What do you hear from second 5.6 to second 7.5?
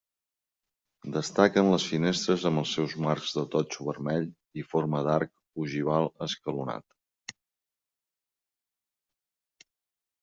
ogival escalonat.